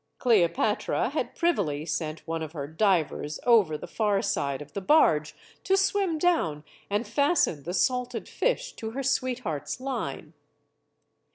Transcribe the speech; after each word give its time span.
Cleo 0.17 0.47
patra 0.47 1.09
had 1.09 1.35
privily 1.35 1.85
sent 1.85 2.25
one 2.27 2.41
of 2.41 2.53
her 2.53 2.65
divers 2.65 3.39
over 3.45 3.77
the 3.77 3.85
far 3.85 4.23
side 4.23 4.59
of 4.59 4.73
the 4.73 4.81
barge 4.81 5.35
to 5.63 5.77
swim 5.77 6.17
down 6.17 6.63
and 6.89 7.05
fasten 7.07 7.61
the 7.61 7.73
salted 7.75 8.27
fish 8.27 8.73
to 8.77 8.89
her 8.97 9.03
sweetheart's 9.03 9.79
line. 9.79 10.33